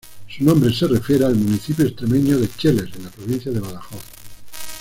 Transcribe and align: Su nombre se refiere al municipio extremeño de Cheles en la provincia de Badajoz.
Su 0.27 0.43
nombre 0.43 0.73
se 0.73 0.87
refiere 0.87 1.25
al 1.25 1.35
municipio 1.35 1.85
extremeño 1.85 2.39
de 2.39 2.49
Cheles 2.57 2.95
en 2.95 3.03
la 3.03 3.11
provincia 3.11 3.51
de 3.51 3.59
Badajoz. 3.59 4.01